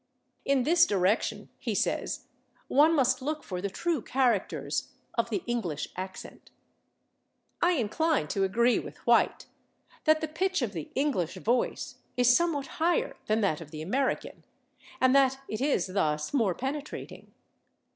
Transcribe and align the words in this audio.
In 0.45 0.63
this 0.63 0.87
direction, 0.87 1.49
he 1.59 1.75
says, 1.75 2.25
one 2.67 2.95
must 2.95 3.21
look 3.21 3.43
for 3.43 3.61
the 3.61 3.69
true 3.69 4.01
characters 4.01 4.93
"of 5.13 5.29
the 5.29 5.43
English 5.45 5.89
accent." 5.95 6.49
I 7.61 7.73
incline 7.73 8.27
to 8.29 8.43
agree 8.43 8.79
with 8.79 8.97
White, 9.05 9.45
that 10.05 10.19
the 10.19 10.27
pitch 10.27 10.63
of 10.63 10.73
the 10.73 10.89
English 10.95 11.35
voice 11.35 11.99
is 12.17 12.35
somewhat 12.35 12.65
higher 12.81 13.15
than 13.27 13.41
that 13.41 13.61
of 13.61 13.69
the 13.69 13.83
American, 13.83 14.43
and 14.99 15.15
that 15.15 15.39
it 15.47 15.61
is 15.61 15.85
thus 15.85 16.33
more 16.33 16.55
penetrating. 16.55 17.31